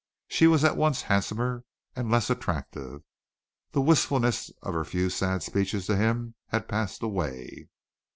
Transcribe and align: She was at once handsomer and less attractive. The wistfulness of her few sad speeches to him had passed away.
She 0.27 0.47
was 0.47 0.63
at 0.63 0.77
once 0.77 1.03
handsomer 1.03 1.63
and 1.95 2.09
less 2.09 2.31
attractive. 2.31 3.03
The 3.71 3.81
wistfulness 3.81 4.49
of 4.63 4.73
her 4.73 4.83
few 4.83 5.11
sad 5.11 5.43
speeches 5.43 5.85
to 5.85 5.95
him 5.95 6.33
had 6.47 6.67
passed 6.67 7.03
away. 7.03 7.69